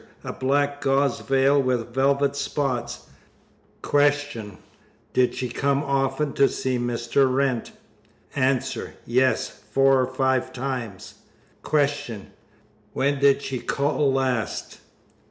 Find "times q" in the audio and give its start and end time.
10.53-12.25